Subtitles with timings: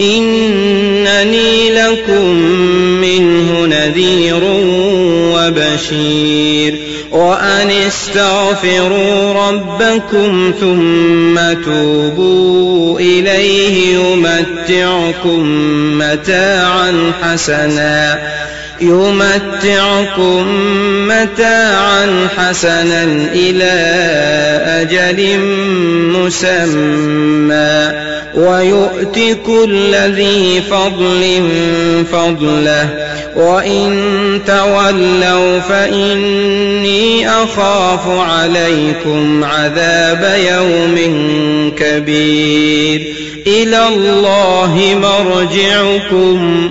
[0.00, 2.26] إنني لكم
[3.00, 4.40] منه نذير
[5.34, 6.78] وبشير.
[7.10, 15.42] وأن استغفروا ربكم ثم توبوا إليه يمتعكم
[15.98, 18.18] متاعا حسنا.
[18.80, 20.46] يمتعكم
[21.08, 23.72] متاعا حسنا إلى
[24.66, 25.38] أجل
[26.18, 27.92] مسمى.
[28.34, 31.42] ويؤت كل ذي فضل
[32.12, 32.88] فضله.
[33.36, 40.96] وإن تولوا فإني أخاف عليكم عذاب يوم
[41.78, 43.14] كبير.
[43.46, 46.70] إلى الله مرجعكم.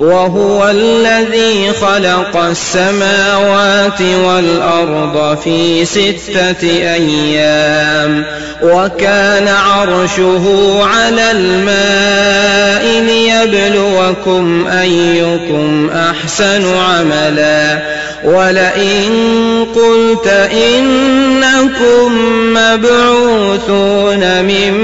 [0.00, 8.24] وهو الذي خلق السماوات والأرض في ستة أيام
[8.62, 10.44] وكان عرشه
[10.84, 17.78] على الماء ليبلوكم أيكم أحسن عملا.
[18.24, 19.12] ولئن
[19.74, 22.12] قلت إنكم
[22.54, 24.74] مبعوثون من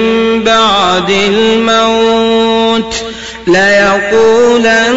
[0.44, 3.05] بعد الموت
[3.46, 4.96] ليقولن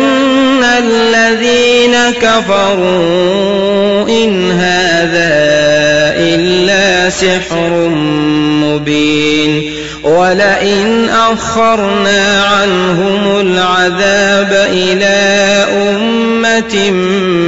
[0.63, 5.29] الذين كفروا إن هذا
[6.17, 7.89] إلا سحر
[8.63, 16.91] مبين ولئن أخرنا عنهم العذاب إلى أمة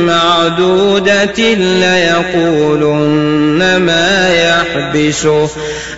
[0.06, 5.50] معدودة ليقولن ما يحبسه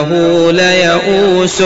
[0.00, 1.62] إنه ليئوس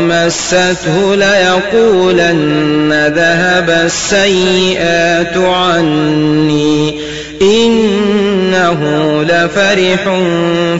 [0.00, 7.01] مسته ليقولن ذهب السيئات عني.
[7.42, 8.80] إنه
[9.22, 10.18] لفرح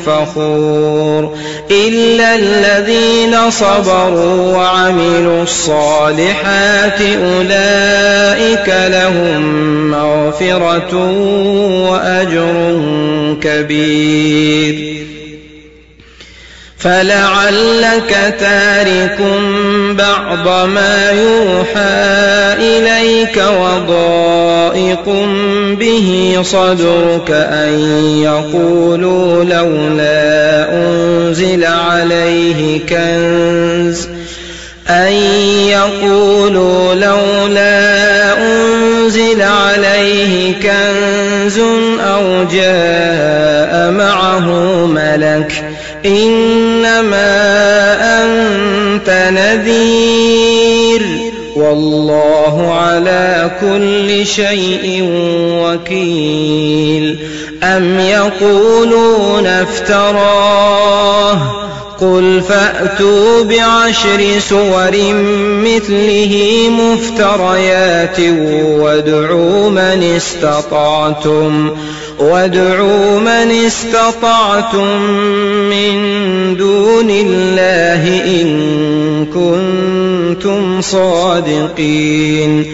[0.07, 1.37] فخور
[1.71, 9.43] إلا الذين صبروا وعملوا الصالحات أولئك لهم
[9.91, 10.95] مغفرة
[11.91, 12.81] وأجر
[13.43, 14.82] كبير
[16.83, 19.19] فلعلك تارك
[19.91, 25.09] بعض ما يوحى إليك وضائق
[25.79, 27.79] به صدرك أن
[28.23, 34.09] يقولوا لولا أنزل عليه كنز
[34.89, 35.13] أن
[35.69, 41.59] يقولوا لولا أنزل عليه كنز
[42.01, 44.47] أو جاء معه
[44.87, 45.62] ملك
[46.07, 47.25] إنما
[48.25, 51.03] أنت نذير.
[51.57, 55.09] والله على كل شيء
[55.63, 57.19] وكيل.
[57.63, 61.39] أم يقولون افتراه.
[62.01, 64.91] قل فأتوا بعشر سور
[65.65, 68.21] مثله مفتريات
[68.65, 71.71] وادعوا من استطعتم.
[72.23, 75.01] وادعوا من استطعتم
[75.71, 75.93] من
[76.57, 82.65] دون الله إن كنتم صادقين.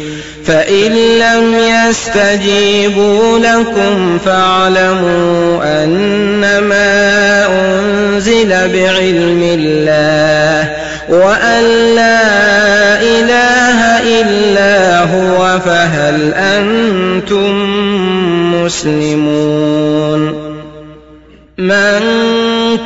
[0.49, 10.73] فإن لم يستجيبوا لكم فاعلموا أنما أنزل بعلم الله
[11.09, 11.65] وأن
[11.95, 13.81] لا إله
[14.21, 17.55] إلا هو فهل أنتم
[18.55, 20.21] مسلمون
[21.59, 22.01] من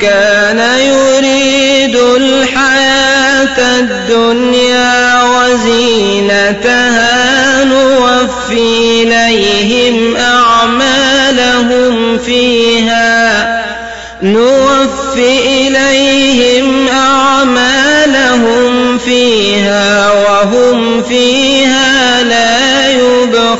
[0.00, 7.12] كان يريد الحياة الدنيا وزينتها
[7.64, 13.62] نوفي إليهم أعمالهم فيها.
[14.22, 21.51] نوفي إليهم أعمالهم فيها وهم فيها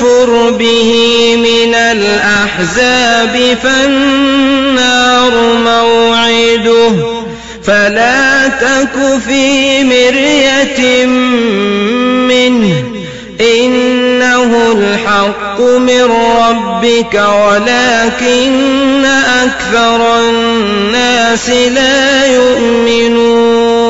[0.00, 0.92] يكفر به
[1.36, 5.32] من الأحزاب فالنار
[5.64, 6.92] موعده.
[7.64, 11.06] فلا تك في مرية
[12.26, 12.84] منه.
[13.40, 19.04] إنه الحق من ربك ولكن
[19.44, 23.89] أكثر الناس لا يؤمنون.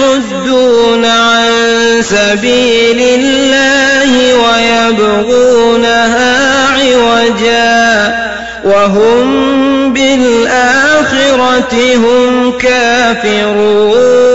[0.00, 1.48] يصدون عن
[2.02, 6.36] سبيل الله ويبغونها
[6.68, 8.14] عوجا
[8.64, 14.30] وهم بالآخرة هم كافرون.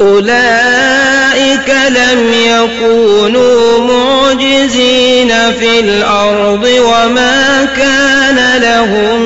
[0.00, 9.20] أولئك لم يكونوا معجزين في الأرض وما كان لهم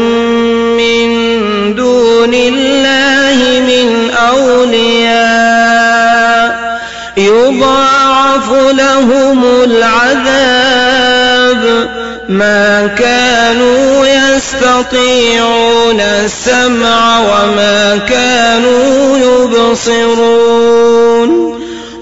[0.77, 1.09] من
[1.75, 2.84] دون الله
[4.55, 6.15] أولياء
[7.17, 10.85] يضاعف لهم العذاب
[12.29, 20.45] ما كانوا يستطيعون السمع وما كانوا يبصرون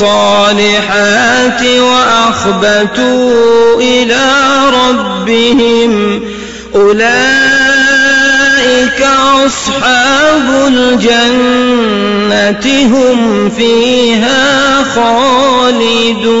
[0.00, 3.30] الصالحات وأخبتوا
[3.80, 4.26] إلى
[4.74, 6.22] ربهم
[6.74, 7.40] أولئك
[9.46, 11.86] أصحاب الجنة
[12.86, 16.40] هم فيها خالدون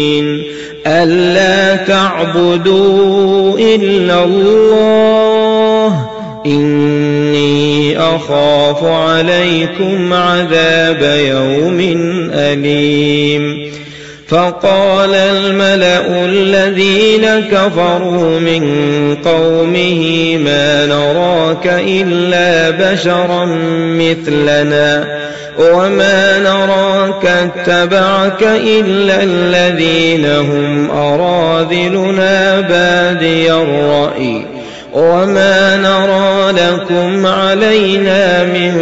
[1.03, 6.09] ألا تعبدوا إلا الله.
[6.45, 11.79] إني أخاف عليكم عذاب يوم
[12.33, 13.71] أليم.
[14.27, 18.63] فقال الملأ الذين كفروا من
[19.25, 23.45] قومه ما نراك إلا بشرا
[23.99, 25.30] مثلنا.
[25.59, 34.45] وما نراك اتبعك إلا الذين هم أراذلنا بادي الرأي.
[34.93, 38.81] وما نرى لكم علينا من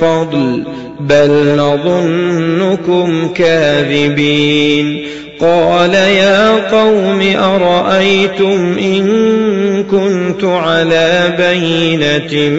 [0.00, 0.64] فضل
[1.00, 5.06] بل نظنكم كاذبين.
[5.40, 12.50] قال يا قوم أرأيتم إن كنت على بينة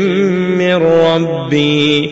[0.58, 2.12] من ربي؟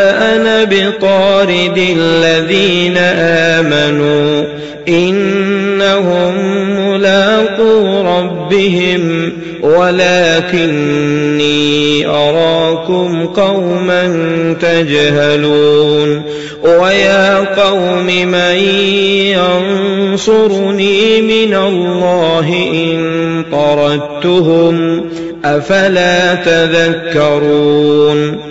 [0.71, 2.97] بطارد الذين
[3.57, 4.43] آمنوا
[4.87, 6.33] إنهم
[6.79, 10.81] ملاقو ربهم ولكني
[12.07, 14.03] أراكم قوما
[14.61, 16.21] تجهلون
[16.63, 18.55] ويا قوم من
[20.13, 25.05] ينصرني من الله إن طردتهم
[25.45, 28.50] أفلا تذكرون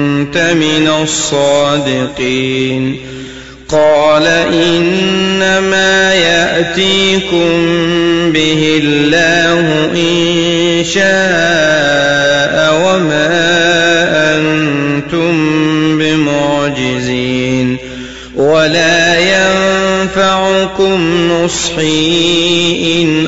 [0.37, 2.97] من الصادقين.
[3.69, 7.49] قال إنما يأتيكم
[8.31, 13.31] به الله إن شاء وما
[14.37, 15.33] أنتم
[15.99, 17.77] بمعجزين.
[18.35, 20.99] ولا ينفعكم
[21.31, 23.27] نصحي إن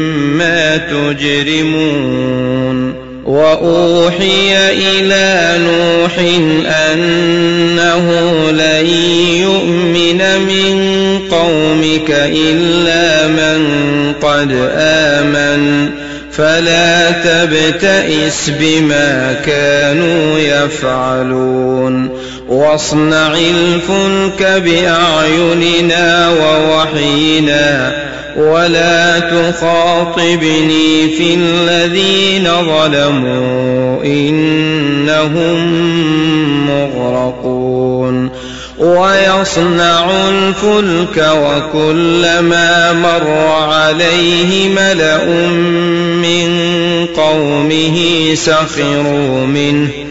[0.77, 2.61] تجرمون
[3.25, 6.17] وأوحي إلى نوح
[6.93, 8.11] أنه
[8.51, 8.85] لن
[9.41, 10.77] يؤمن من
[11.31, 13.61] قومك إلا من
[14.21, 15.89] قد آمن
[16.31, 22.09] فلا تبتئس بما كانوا يفعلون
[22.49, 27.93] واصنع الفلك بأعيننا ووحينا
[28.37, 35.57] ولا تخاطبني في الذين ظلموا إنهم
[36.67, 38.29] مغرقون
[38.79, 45.25] ويصنع الفلك وكلما مر عليه ملأ
[46.21, 46.51] من
[47.15, 47.97] قومه
[48.33, 50.10] سخروا منه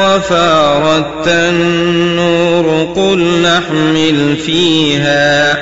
[0.31, 5.57] وفارت النور قل نحمل فيها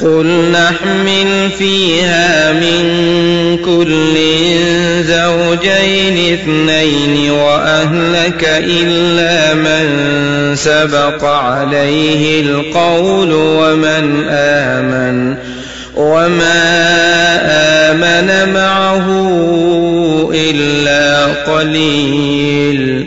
[0.00, 2.82] قل نحمل فيها من
[3.64, 4.16] كل
[5.04, 9.86] زوجين اثنين وأهلك إلا من
[10.56, 15.36] سبق عليه القول ومن آمن
[15.96, 16.60] وما
[17.90, 19.06] آمن معه
[20.34, 22.99] إلا قليل.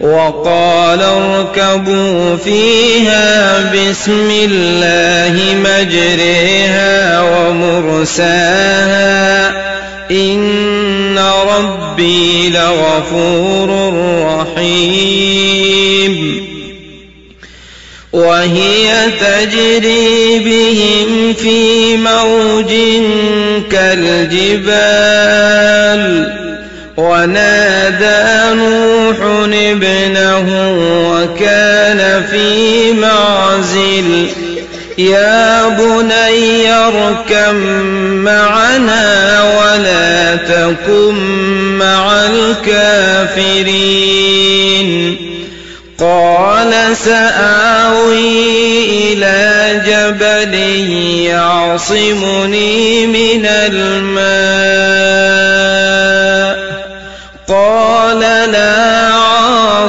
[0.00, 8.40] وقال اركبوا فيها بسم الله مجريها ومرساها
[10.10, 13.94] إن ربي لغفور
[14.56, 15.60] رحيم.
[18.12, 22.72] وهي تجري بهم في موج
[23.70, 24.80] كالجبال.
[27.00, 29.16] ونادى نوح
[29.54, 30.46] ابنه
[31.10, 34.28] وكان في معزل.
[34.98, 37.54] يا بني اركم
[38.24, 41.14] معنا ولا تكن
[41.78, 43.70] مع الكافرين.
[45.98, 48.40] قال سآوي
[49.12, 50.54] إلى جبل
[51.26, 55.09] يعصمني من الماء.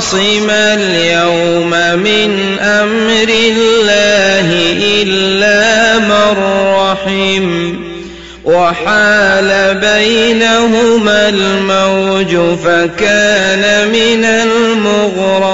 [0.01, 4.47] عاصم اليوم من أمر الله
[5.01, 6.37] إلا من
[6.75, 7.73] رحم.
[8.45, 15.51] وحال بينهما الموج فكان من المغرقين.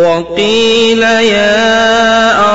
[0.00, 1.60] وقيل يا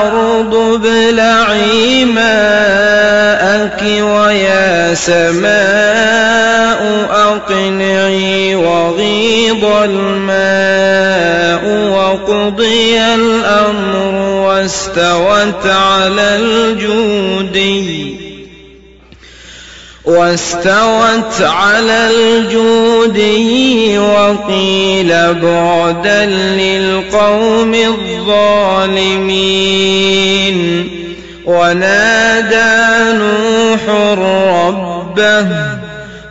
[0.01, 18.14] أرض ابلعي ماءك ويا سماء أقنعي وغيض الماء وقضي الأمر واستوت على الجودي.
[20.05, 29.25] واستوت على الجودي وقيل بعدا للقوم الظالمين
[31.45, 33.89] ونادى نوح
[34.19, 35.47] ربه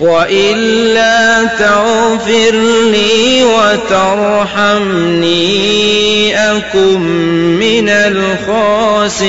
[0.00, 2.54] وإلا تغفر
[2.92, 4.98] لي وترحمني
[6.56, 7.00] أكن
[7.58, 9.28] من الخاسرين.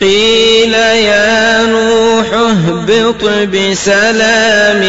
[0.00, 4.82] قيل يا نوح اهبط بسلام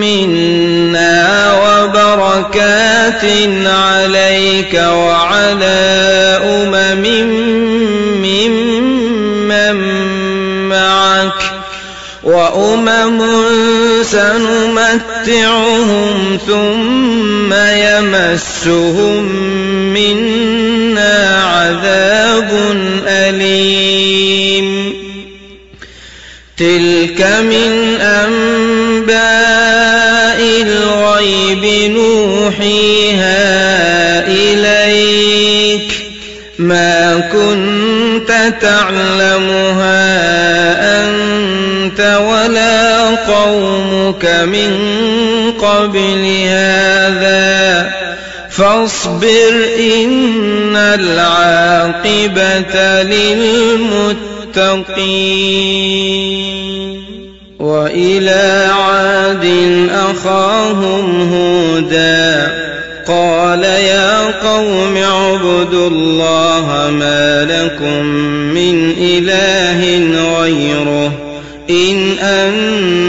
[0.00, 3.24] منا وبركات
[3.66, 5.82] عليك وعلى
[6.44, 7.04] أمم
[12.56, 13.22] وأمم
[14.02, 15.68] سنمتعهم
[16.46, 19.24] ثم يمسهم
[19.92, 22.50] منا عذاب
[23.06, 24.92] أليم.
[26.56, 29.22] تلك من أنباء
[30.62, 33.36] الغيب نوحيها
[34.26, 35.92] إليك.
[36.58, 40.61] ما كنت تعلمها
[43.52, 44.72] قومك من
[45.52, 47.92] قبل هذا
[48.50, 52.22] فاصبر إن العاقبة
[53.02, 54.72] للمتقين
[57.60, 59.46] وإلى عاد
[59.90, 62.52] أخاهم هودا
[63.08, 68.04] قال يا قوم اعبدوا الله ما لكم
[68.54, 69.80] من إله
[70.40, 71.12] غيره
[71.70, 73.01] إن أنتم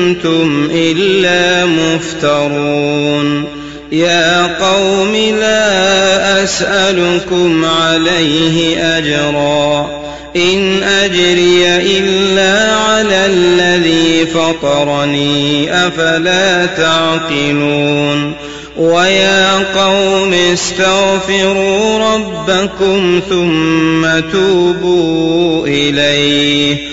[0.74, 3.46] إلا مفترون.
[3.92, 9.90] يا قوم لا أسألكم عليه أجرا.
[10.36, 18.34] إن أجري إلا على الذي فطرني أفلا تعقلون.
[18.78, 26.93] ويا قوم استغفروا ربكم ثم توبوا إليه.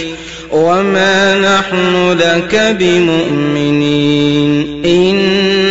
[0.51, 4.51] وما نحن لك بمؤمنين
[4.85, 5.15] إن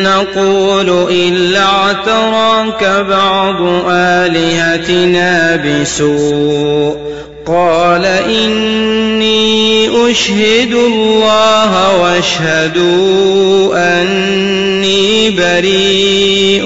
[0.02, 7.10] نقول إلا اعتراك بعض آلهتنا بسوء
[7.46, 16.64] قال إني أشهد الله واشهدوا أني بريء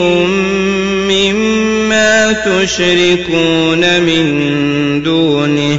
[1.09, 5.79] مما تشركون من دونه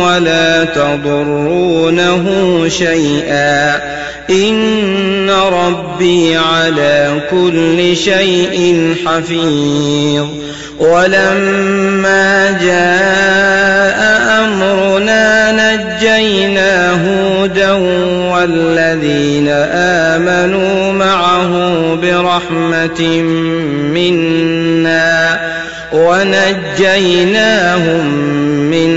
[0.00, 2.24] ولا تضرونه
[2.68, 3.76] شيئا.
[4.30, 10.26] إن ربي على كل شيء حفيظ.
[10.78, 13.98] ولما جاء
[14.44, 17.72] أمرنا نجينا هودا
[18.32, 21.52] والذين آمنوا معه
[22.02, 23.22] برحمة
[23.94, 25.40] منا
[25.92, 27.28] ونجيناهم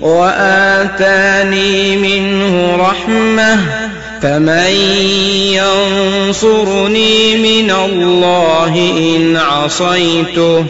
[0.00, 3.58] وآتاني منه رحمة
[4.22, 4.70] فمن
[6.26, 10.64] ينصرني من الله إن عصيته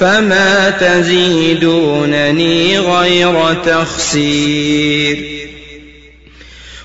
[0.00, 5.40] فما تزيدونني غير تخسير.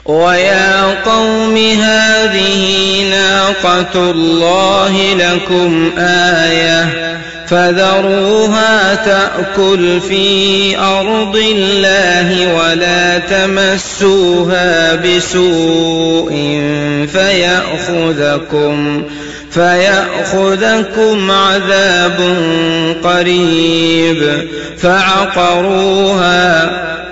[0.06, 2.64] ويا قوم هذه
[3.10, 7.15] ناقة الله لكم آية
[7.48, 16.32] فذروها تأكل في أرض الله ولا تمسوها بسوء
[17.14, 19.04] فيأخذكم
[19.52, 22.20] فيأخذكم عذاب
[23.04, 26.70] قريب فعقروها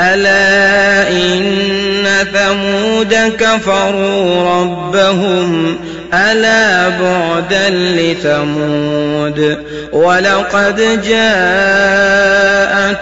[0.00, 5.76] ألا إن ثمود كفروا ربهم
[6.14, 9.58] ألا بعدا لثمود
[9.92, 12.28] ولقد جاءت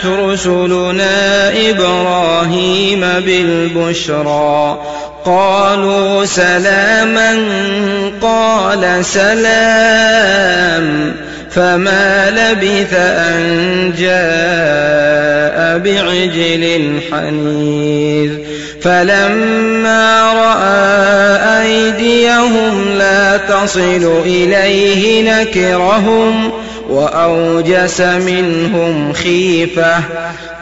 [0.06, 4.80] رسلنا إبراهيم بالبشرى
[5.24, 7.38] قالوا سلاما
[8.22, 10.48] قال سلام
[11.58, 18.30] فما لبث أن جاء بعجل حنيذ
[18.82, 26.52] فلما رأى أيديهم لا تصل إليه نكرهم
[26.88, 29.94] وأوجس منهم خيفة.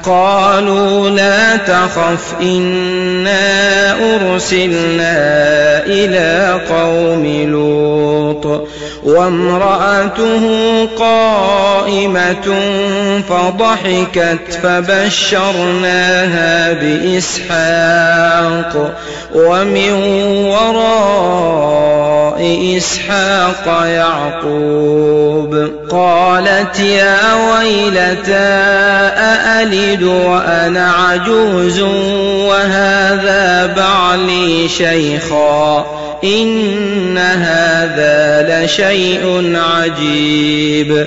[0.05, 5.17] قالوا لا تخف إنا أرسلنا
[5.87, 8.69] إلى قوم لوط.
[9.05, 10.45] وامرأته
[10.99, 12.55] قائمة
[13.29, 18.73] فضحكت فبشرناها بإسحاق.
[19.35, 19.93] ومن
[20.45, 21.97] وراء
[22.77, 25.71] إسحاق يعقوب.
[25.91, 28.33] قالت يا ويلتى
[29.19, 31.81] أألد وأنا عجوز
[32.49, 35.87] وهذا بعلي شيخا
[36.25, 41.07] إن هذا لشيء عجيب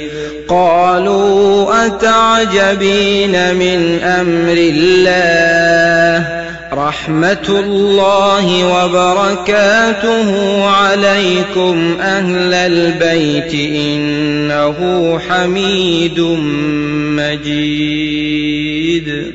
[0.49, 5.58] قالوا أتعجبين من أمر الله
[6.89, 10.29] رحمة الله وبركاته
[10.65, 16.19] عليكم أهل البيت إنه حميد
[17.39, 19.33] مجيد.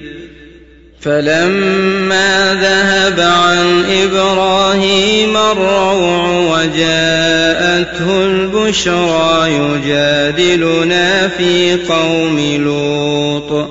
[1.00, 13.70] فلما ذهب عن إبراهيم الروع وجاءته البشرى يجادلنا في قوم لوط.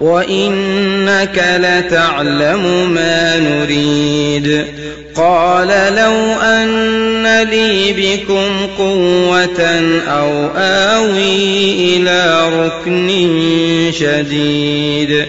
[0.00, 4.66] وإنك لتعلم ما نريد
[5.14, 9.60] قال لو أن لي بكم قوة
[10.08, 13.10] أو آوي إلى ركن
[13.92, 15.26] شديد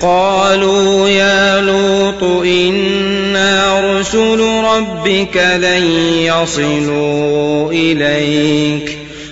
[0.00, 5.84] قالوا يا لوط إنا رسل ربك لن
[6.22, 8.99] يصلوا إليك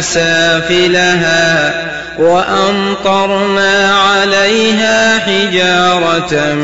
[0.00, 1.74] سافلها
[2.18, 6.54] وأمطرنا عليها حجارة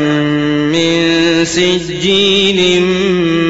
[0.71, 2.81] من سجيل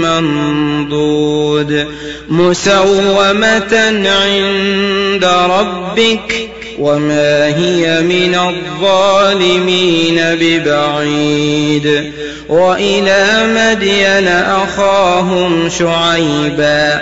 [0.02, 1.88] منضود
[2.30, 12.14] مسومة عند ربك وما هي من الظالمين ببعيد
[12.50, 17.02] وإلى مدين أخاهم شعيبا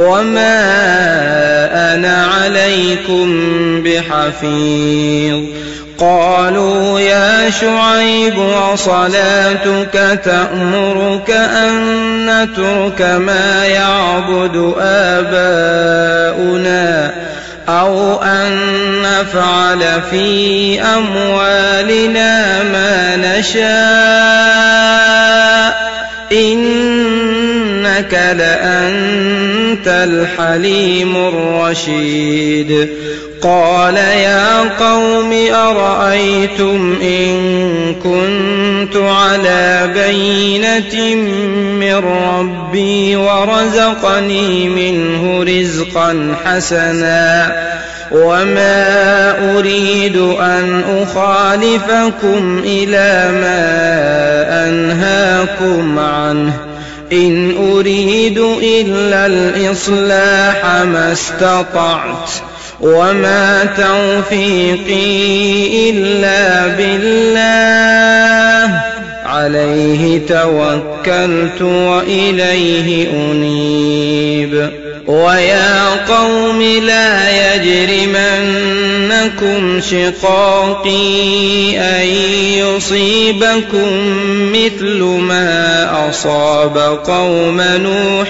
[0.00, 0.60] وما
[1.94, 3.28] أنا عليكم
[3.82, 5.40] بحفيظ
[5.98, 11.72] قالوا يا شعيب وصلاتك تأمرك أن
[12.26, 16.70] نترك ما يعبد آباؤنا
[17.68, 18.58] أو أن
[19.02, 23.70] نفعل في أموالنا ما نشاء
[26.32, 29.39] إنك لأنت
[29.86, 32.88] الحليم الرشيد.
[33.42, 41.14] قال يا قوم أرأيتم إن كنت على بينة
[41.80, 47.52] من ربي ورزقني منه رزقا حسنا
[48.12, 53.60] وما أريد أن أخالفكم إلى ما
[54.68, 56.69] أنهاكم عنه.
[57.12, 62.30] إن أريد إلا الإصلاح ما استطعت
[62.80, 65.10] وما توفيقي
[65.90, 68.00] إلا بالله.
[69.26, 74.09] عليه توكلت وإليه أنيب.
[75.10, 78.80] ويا قوم لا يجرمنكم
[79.80, 82.06] شقاقي أن
[82.58, 83.88] يصيبكم
[84.52, 88.28] مثل ما أصاب قوم نوح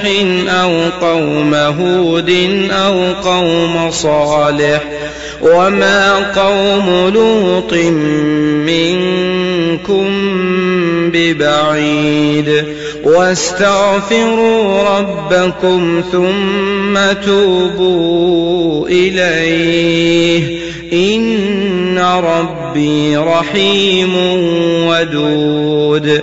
[0.48, 2.30] أو قوم هود
[2.70, 4.82] أو قوم صالح
[5.42, 7.74] وما قوم لوط
[8.66, 10.06] منكم
[11.12, 12.64] ببعيد
[13.04, 20.60] واستغفروا ربكم ثم توبوا إليه
[20.92, 24.16] إن ربي رحيم
[24.86, 26.22] ودود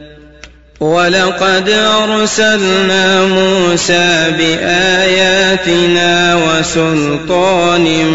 [0.81, 8.05] ولقد أرسلنا موسى بآياتنا وسلطان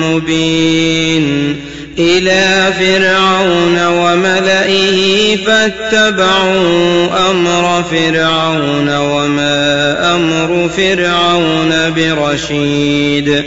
[0.00, 1.56] مبين
[1.98, 13.44] إلى فرعون وملئه فاتبعوا أمر فرعون وما أمر فرعون برشيد.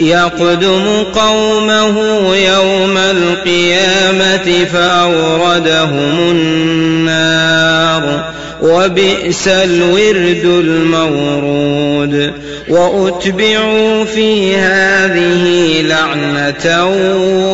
[0.00, 1.96] يقدم قومه
[2.36, 8.24] يوم القيامة فأوردهم النار.
[8.62, 12.32] وبئس الورد المورود.
[12.68, 16.86] وأتبعوا في هذه لعنة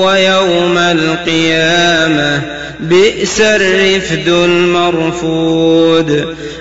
[0.05, 2.43] ويوم القيامة.
[2.81, 6.11] بئس الرفد المرفود.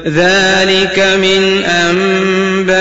[0.07, 2.77] ذلك من أنباء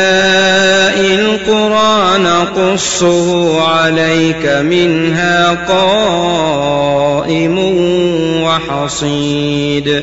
[1.00, 7.58] القرى نقصه عليك منها قائم
[8.42, 10.02] وحصيد.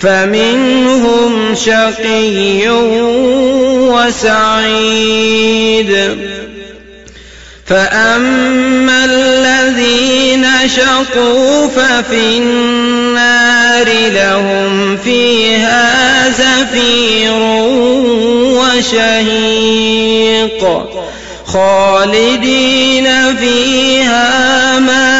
[0.00, 2.68] فمنهم شقي
[4.68, 5.92] وسعيد.
[7.66, 10.46] فأما الذين
[10.76, 17.32] شقوا ففي النار لهم فيها زفير
[18.60, 19.80] وشهيق.
[21.46, 25.19] خالدين فيها ما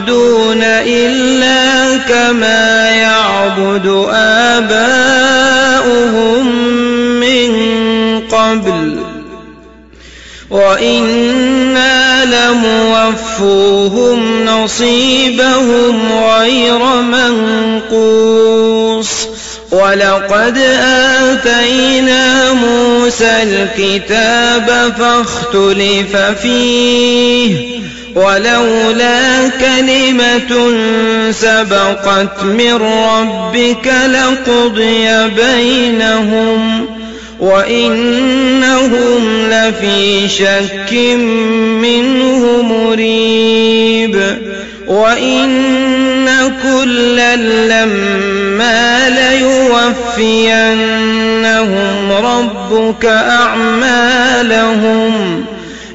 [0.00, 4.86] يعبدون إلا كما يعبد آباؤهم
[7.20, 7.50] من
[8.20, 8.96] قبل.
[10.50, 12.24] وإنا
[13.40, 16.78] لموفوهم نصيبهم غير
[17.90, 19.10] منقوص.
[19.70, 27.80] ولقد آتينا موسى الكتاب فاختلف فيه.
[28.14, 30.72] ولولا كلمة
[31.30, 36.86] سبقت من ربك لقضي بينهم
[37.40, 40.92] وإنهم لفي شك
[41.82, 44.38] منه مريب
[44.86, 45.50] وإن
[46.62, 49.08] كلا لما
[50.18, 50.92] ليوفينهم
[52.12, 54.50] ربك أعمالهم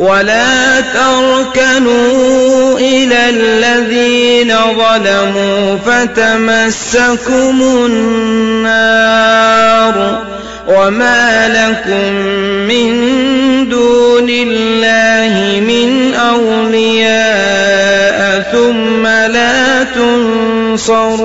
[0.00, 9.10] ولا تركنوا إلى الذين ظلموا فتمسكم النار
[10.68, 12.12] وما لكم
[12.68, 12.90] من
[13.68, 17.70] دون الله من أولياء
[18.52, 19.82] ثم لا
[20.74, 21.20] تنصرون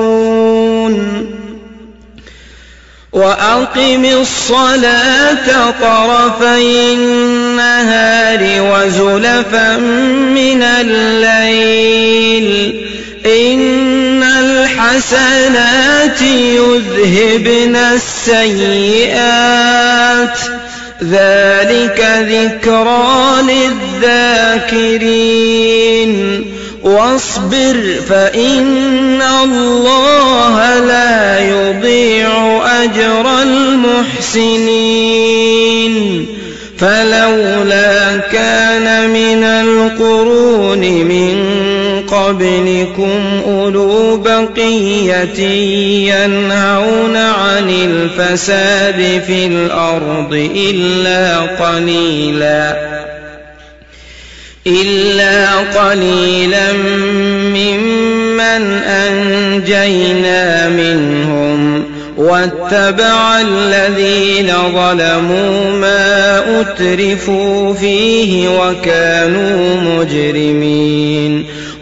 [3.15, 9.77] وأقم الصلاة طرفي النهار وزلفا
[10.35, 12.05] من الليل.
[13.25, 19.19] إن الحسنات يذهبن السيئات.
[21.03, 21.99] ذلك
[22.29, 24.95] ذكرى للذاكرين.
[26.85, 34.85] واصبر فإن الله لا يضيع أجر المحسنين.
[36.77, 41.37] فلولا كان من القرون من
[42.07, 45.39] قبلكم أولو بقية
[46.13, 52.94] ينهون عن الفساد في الأرض إلا قليلاً.
[54.67, 56.73] إلا قليلا
[57.53, 61.83] ممن أنجينا منهم
[62.17, 71.45] واتبع الذين ظلموا ما أترفوا فيه وكانوا مجرمين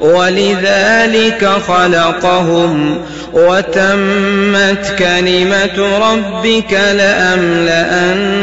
[0.00, 2.98] ولذلك خلقهم
[3.32, 8.36] وتمت كلمة ربك لأملأن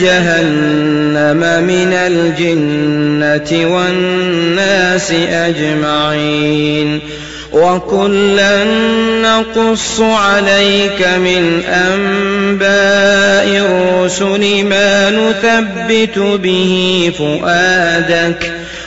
[0.00, 7.00] جهنم من الجنة والناس أجمعين
[7.52, 8.64] وكلا
[9.22, 18.52] نقص عليك من أنباء الرسل ما نثبت به فؤادك